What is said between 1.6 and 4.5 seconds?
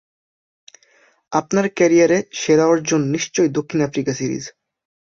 ক্যারিয়ারে সেরা অর্জন নিশ্চয়ই দক্ষিণ আফ্রিকা সিরিজ।